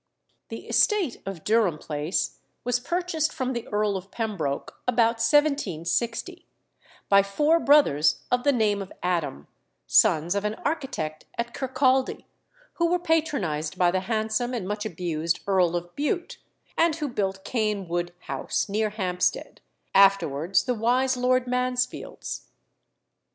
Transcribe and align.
The 0.49 0.67
estate 0.67 1.21
of 1.27 1.43
Durham 1.43 1.77
Place 1.77 2.39
was 2.63 2.79
purchased 2.79 3.31
from 3.31 3.53
the 3.53 3.67
Earl 3.67 3.95
of 3.97 4.09
Pembroke, 4.09 4.81
about 4.87 5.17
1760, 5.21 6.47
by 7.07 7.21
four 7.21 7.59
brothers 7.59 8.23
of 8.31 8.43
the 8.43 8.51
name 8.51 8.81
of 8.81 8.91
Adam, 9.03 9.47
sons 9.85 10.33
of 10.33 10.43
an 10.43 10.55
architect 10.65 11.25
at 11.37 11.53
Kirkaldy, 11.53 12.25
who 12.77 12.87
were 12.89 12.97
patronised 12.97 13.77
by 13.77 13.91
the 13.91 13.99
handsome 13.99 14.55
and 14.55 14.67
much 14.67 14.87
abused 14.87 15.41
Earl 15.45 15.75
of 15.75 15.95
Bute, 15.95 16.39
and 16.75 16.95
who 16.95 17.07
built 17.07 17.45
Caen 17.45 17.87
Wood 17.87 18.11
House, 18.21 18.67
near 18.67 18.89
Hampstead, 18.89 19.61
afterwards 19.93 20.63
the 20.63 20.73
wise 20.73 21.15
Lord 21.15 21.45
Mansfield's. 21.45 22.47